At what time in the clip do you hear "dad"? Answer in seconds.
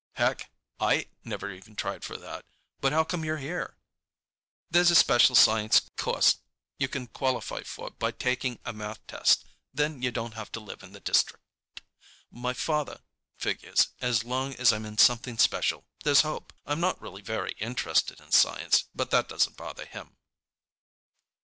12.53-13.01